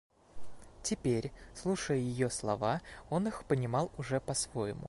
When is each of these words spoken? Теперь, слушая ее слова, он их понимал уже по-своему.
Теперь, 0.81 1.31
слушая 1.53 1.97
ее 1.99 2.31
слова, 2.31 2.81
он 3.11 3.27
их 3.27 3.45
понимал 3.45 3.91
уже 3.99 4.19
по-своему. 4.19 4.79